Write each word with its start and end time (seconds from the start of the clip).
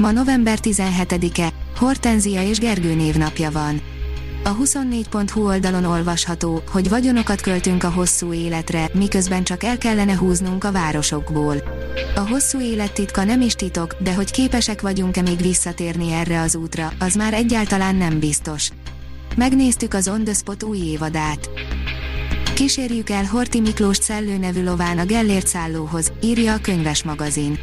Ma 0.00 0.10
november 0.10 0.58
17-e, 0.62 1.52
Hortenzia 1.76 2.42
és 2.42 2.58
Gergő 2.58 2.94
névnapja 2.94 3.50
van. 3.50 3.80
A 4.44 4.56
24.hu 4.56 5.46
oldalon 5.46 5.84
olvasható, 5.84 6.62
hogy 6.70 6.88
vagyonokat 6.88 7.40
költünk 7.40 7.84
a 7.84 7.90
hosszú 7.90 8.32
életre, 8.32 8.88
miközben 8.92 9.44
csak 9.44 9.62
el 9.62 9.78
kellene 9.78 10.16
húznunk 10.16 10.64
a 10.64 10.72
városokból. 10.72 11.56
A 12.14 12.20
hosszú 12.20 12.60
élet 12.60 12.92
titka 12.92 13.24
nem 13.24 13.40
is 13.40 13.54
titok, 13.54 13.96
de 14.02 14.14
hogy 14.14 14.30
képesek 14.30 14.80
vagyunk-e 14.80 15.22
még 15.22 15.42
visszatérni 15.42 16.12
erre 16.12 16.40
az 16.40 16.56
útra, 16.56 16.92
az 16.98 17.14
már 17.14 17.34
egyáltalán 17.34 17.96
nem 17.96 18.18
biztos. 18.18 18.70
Megnéztük 19.36 19.94
az 19.94 20.08
On 20.08 20.24
The 20.24 20.34
Spot 20.34 20.62
új 20.62 20.78
évadát. 20.78 21.50
Kísérjük 22.54 23.10
el 23.10 23.24
Horti 23.24 23.60
Miklós 23.60 23.96
Szellő 23.96 24.36
nevű 24.36 24.64
lován 24.64 24.98
a 24.98 25.04
Gellért 25.04 25.46
szállóhoz, 25.46 26.12
írja 26.22 26.54
a 26.54 26.60
könyves 26.60 27.02
magazin. 27.02 27.58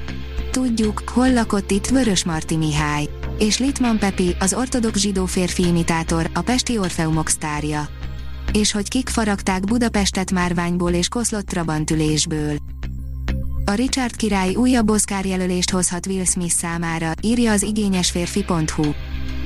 Tudjuk, 0.57 1.03
hol 1.05 1.33
lakott 1.33 1.71
itt 1.71 1.87
Vörös 1.87 2.25
Marti 2.25 2.57
Mihály. 2.57 3.09
És 3.39 3.59
Litman 3.59 3.99
Pepi, 3.99 4.35
az 4.39 4.53
ortodox 4.53 4.99
zsidó 4.99 5.25
férfi 5.25 5.65
imitátor, 5.65 6.29
a 6.33 6.41
Pesti 6.41 6.77
Orfeumok 6.77 7.29
sztárja. 7.29 7.87
És 8.53 8.71
hogy 8.71 8.87
kik 8.87 9.09
faragták 9.09 9.63
Budapestet 9.63 10.31
márványból 10.31 10.91
és 10.91 11.07
koszlott 11.07 11.45
trabantülésből. 11.45 12.57
A 13.65 13.71
Richard 13.71 14.15
király 14.15 14.55
újabb 14.55 14.89
Oscar 14.89 15.25
jelölést 15.25 15.69
hozhat 15.69 16.05
Will 16.05 16.25
Smith 16.25 16.53
számára, 16.53 17.11
írja 17.21 17.51
az 17.51 17.61
igényesférfi.hu. 17.61 18.91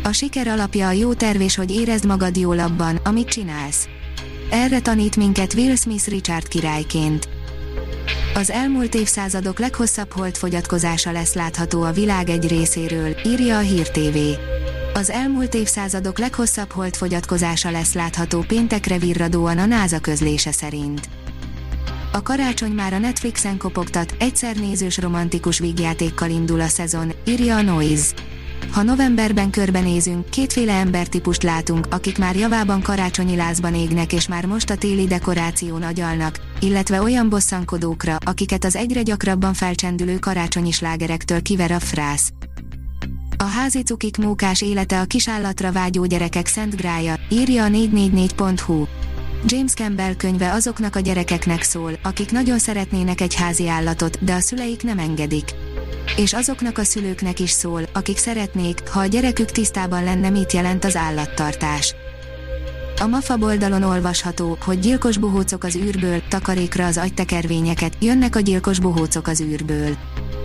A 0.04 0.12
siker 0.12 0.48
alapja 0.48 0.88
a 0.88 0.92
jó 0.92 1.14
terv 1.14 1.42
és 1.42 1.56
hogy 1.56 1.72
érezd 1.72 2.06
magad 2.06 2.38
jól 2.38 2.60
abban, 2.60 2.96
amit 2.96 3.30
csinálsz. 3.30 3.88
Erre 4.52 4.80
tanít 4.80 5.16
minket 5.16 5.54
Will 5.54 5.76
Smith 5.76 6.08
Richard 6.08 6.48
királyként. 6.48 7.30
Az 8.34 8.50
elmúlt 8.50 8.96
évszázadok 8.96 9.60
leghosszabb 9.60 10.12
holdfogyatkozása 10.12 11.12
lesz 11.12 11.34
látható 11.34 11.82
a 11.82 11.92
világ 11.92 12.30
egy 12.30 12.48
részéről, 12.48 13.16
írja 13.26 13.58
a 13.58 13.60
Hír 13.60 13.90
TV. 13.90 14.18
Az 14.94 15.10
elmúlt 15.10 15.54
évszázadok 15.54 16.18
leghosszabb 16.20 16.72
holdfogyatkozása 16.72 17.72
lesz 17.72 17.94
látható 17.94 18.44
péntekre 18.48 18.98
virradóan 18.98 19.58
a 19.58 19.66
NASA 19.66 20.00
közlése 20.00 20.52
szerint. 20.52 21.10
A 22.12 22.22
karácsony 22.22 22.72
már 22.72 22.94
a 22.94 22.98
Netflixen 22.98 23.58
kopogtat, 23.58 24.16
egyszer 24.20 24.56
nézős 24.56 24.98
romantikus 24.98 25.60
vígjátékkal 25.60 26.30
indul 26.30 26.62
a 26.62 26.68
szezon, 26.68 27.12
írja 27.26 27.56
a 27.56 27.62
Noise. 27.62 28.14
Ha 28.72 28.82
novemberben 28.82 29.50
körbenézünk, 29.50 30.30
kétféle 30.30 30.74
embertípust 30.74 31.44
látunk, 31.44 31.88
akik 31.90 32.18
már 32.18 32.36
javában 32.36 32.82
karácsonyi 32.82 33.36
lázban 33.36 33.76
égnek 33.76 34.14
és 34.14 34.28
már 34.28 34.46
most 34.46 34.70
a 34.70 34.76
téli 34.76 35.08
dekoráción 35.08 35.82
agyalnak, 35.82 36.40
illetve 36.60 37.02
olyan 37.02 37.30
bosszankodókra, 37.30 38.16
akiket 38.26 38.64
az 38.64 38.76
egyre 38.76 39.02
gyakrabban 39.02 39.54
felcsendülő 39.54 40.20
karácsonyi 40.20 40.72
slágerektől 40.72 41.42
kiver 41.42 41.72
a 41.72 41.80
frász. 41.80 42.32
A 43.38 43.44
házi 43.44 43.84
cukik 43.84 44.18
mókás 44.18 44.62
élete 44.62 45.00
a 45.00 45.06
kisállatra 45.06 45.72
vágyó 45.72 46.06
gyerekek 46.06 46.48
szent 46.48 46.76
grája, 46.76 47.16
írja 47.30 47.64
a 47.64 47.68
444.hu. 47.68 48.86
James 49.46 49.74
Campbell 49.74 50.16
könyve 50.16 50.52
azoknak 50.52 50.96
a 50.96 51.00
gyerekeknek 51.00 51.64
szól, 51.64 52.00
akik 52.04 52.32
nagyon 52.32 52.60
szeretnének 52.60 53.22
egy 53.22 53.36
házi 53.36 53.68
állatot, 53.68 54.24
de 54.24 54.34
a 54.34 54.40
szüleik 54.40 54.84
nem 54.84 55.00
engedik 55.00 55.61
és 56.16 56.34
azoknak 56.34 56.78
a 56.78 56.84
szülőknek 56.84 57.40
is 57.40 57.50
szól, 57.50 57.82
akik 57.94 58.18
szeretnék, 58.18 58.90
ha 58.90 59.00
a 59.00 59.06
gyerekük 59.06 59.52
tisztában 59.52 60.04
lenne 60.04 60.30
mit 60.30 60.52
jelent 60.52 60.86
az 60.86 60.96
állattartás. 60.96 61.96
A 63.02 63.08
MAFA 63.08 63.38
oldalon 63.40 63.84
olvasható, 63.84 64.58
hogy 64.66 64.80
gyilkos 64.80 65.18
bohócok 65.18 65.64
az 65.64 65.76
űrből, 65.76 66.22
takarékra 66.30 66.86
az 66.86 66.98
agytekervényeket, 66.98 67.94
jönnek 68.00 68.36
a 68.36 68.40
gyilkos 68.40 68.80
bohócok 68.80 69.28
az 69.28 69.42
űrből. 69.42 69.98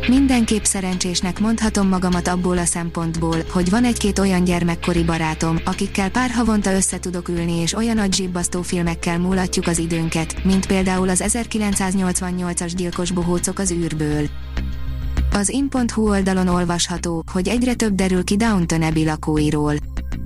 Mindenképp 0.09 0.63
szerencsésnek 0.63 1.41
mondhatom 1.41 1.89
magamat 1.89 2.29
abból 2.29 2.59
a 2.59 2.65
szempontból, 2.65 3.37
hogy 3.51 3.71
van 3.71 3.85
egy-két 3.85 4.19
olyan 4.19 4.45
gyermekkori 4.45 5.05
barátom, 5.05 5.59
akikkel 5.65 6.11
pár 6.11 6.31
havonta 6.31 6.73
össze 6.73 6.99
tudok 6.99 7.29
ülni 7.29 7.61
és 7.61 7.75
olyan 7.75 7.99
agyzsibbasztó 7.99 8.63
filmekkel 8.63 9.19
múlatjuk 9.19 9.67
az 9.67 9.79
időnket, 9.79 10.45
mint 10.45 10.67
például 10.67 11.09
az 11.09 11.23
1988-as 11.27 12.73
gyilkos 12.77 13.11
bohócok 13.11 13.59
az 13.59 13.71
űrből. 13.71 14.29
Az 15.37 15.49
in.hu 15.49 16.09
oldalon 16.09 16.49
olvasható, 16.49 17.25
hogy 17.33 17.49
egyre 17.49 17.75
több 17.75 17.95
derül 17.95 18.25
ki 18.25 18.37
Downton 18.37 18.83
Abbey 18.83 19.05
lakóiról. 19.05 19.75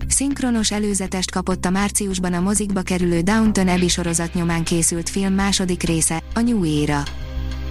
Szinkronos 0.08 0.70
előzetest 0.70 1.30
kapott 1.30 1.64
a 1.64 1.70
márciusban 1.70 2.32
a 2.32 2.40
mozikba 2.40 2.82
kerülő 2.82 3.20
Downton 3.20 3.68
Abbey 3.68 3.88
sorozat 3.88 4.34
nyomán 4.34 4.64
készült 4.64 5.08
film 5.08 5.34
második 5.34 5.82
része, 5.82 6.22
a 6.34 6.40
New 6.40 6.82
Era. 6.82 7.02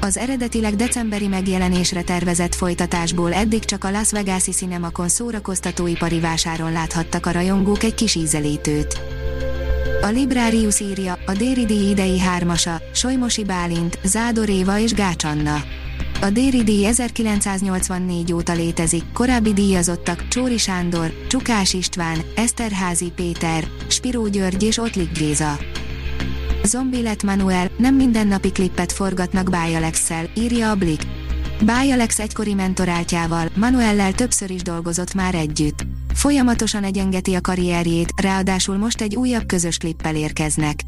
Az 0.02 0.18
eredetileg 0.18 0.76
decemberi 0.76 1.28
megjelenésre 1.28 2.02
tervezett 2.02 2.56
folytatásból 2.56 3.34
eddig 3.34 3.66
csak 3.66 3.84
a 3.84 3.92
Las 3.92 4.12
Vegas-i 4.12 4.52
Cinemakon 4.52 5.08
szórakoztatóipari 5.08 6.20
vásáron 6.20 6.72
láthattak 6.72 7.26
a 7.26 7.32
rajongók 7.32 7.84
egy 7.84 7.96
kis 7.96 8.16
ízelítőt. 8.16 9.02
A 10.02 10.08
Librarius 10.08 10.80
írja, 10.80 11.18
a 11.26 11.32
Déri 11.32 11.66
díj 11.66 11.90
idei 11.90 12.20
hármasa, 12.20 12.82
Solymosi 12.94 13.44
Bálint, 13.44 14.00
Zádor 14.04 14.50
Éva 14.50 14.80
és 14.80 14.94
Gács 14.94 15.24
Anna. 15.24 15.64
A 16.22 16.30
Déri 16.30 16.64
díj 16.64 16.86
1984 16.86 18.34
óta 18.34 18.54
létezik, 18.54 19.04
korábbi 19.14 19.54
díjazottak 19.54 20.28
Csóri 20.28 20.58
Sándor, 20.58 21.14
Csukás 21.28 21.74
István, 21.74 22.18
Eszterházi 22.36 23.12
Péter, 23.16 23.68
Spiró 23.88 24.28
György 24.28 24.64
és 24.64 24.78
Ottlik 24.78 25.18
Géza. 25.18 25.58
Zombi 26.64 27.02
lett 27.02 27.24
Manuel, 27.24 27.70
nem 27.78 27.96
mindennapi 27.96 28.52
klippet 28.52 28.92
forgatnak 28.92 29.50
Bájalexszel, 29.50 30.30
írja 30.36 30.70
a 30.70 30.76
Blik. 30.76 31.02
Bájalex 31.66 32.20
egykori 32.20 32.54
mentoráltjával, 32.54 33.50
Manuellel 33.56 34.14
többször 34.14 34.50
is 34.50 34.62
dolgozott 34.62 35.14
már 35.14 35.36
együtt. 35.36 35.86
Folyamatosan 36.14 36.84
egyengeti 36.84 37.34
a 37.34 37.42
karrierjét, 37.42 38.14
ráadásul 38.22 38.78
most 38.78 39.02
egy 39.02 39.16
újabb 39.16 39.46
közös 39.46 39.78
klippel 39.78 40.16
érkeznek. 40.16 40.80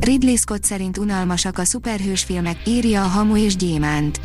Ridley 0.00 0.36
Scott 0.36 0.64
szerint 0.64 0.98
unalmasak 0.98 1.58
a 1.58 1.64
szuperhős 1.64 2.22
filmek, 2.22 2.56
írja 2.66 3.02
a 3.02 3.06
Hamu 3.06 3.36
és 3.36 3.56
Gyémánt. 3.56 4.20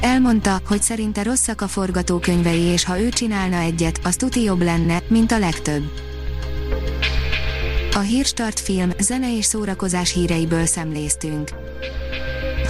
Elmondta, 0.00 0.60
hogy 0.66 0.82
szerinte 0.82 1.22
rosszak 1.22 1.60
a 1.60 1.68
forgatókönyvei 1.68 2.60
és 2.60 2.84
ha 2.84 3.00
ő 3.00 3.08
csinálna 3.08 3.56
egyet, 3.56 4.00
az 4.04 4.16
tuti 4.16 4.42
jobb 4.42 4.62
lenne, 4.62 5.02
mint 5.08 5.32
a 5.32 5.38
legtöbb. 5.38 5.82
A 7.94 7.98
Hírstart 7.98 8.60
film, 8.60 8.90
zene 8.98 9.36
és 9.36 9.44
szórakozás 9.44 10.12
híreiből 10.12 10.66
szemléztünk. 10.66 11.50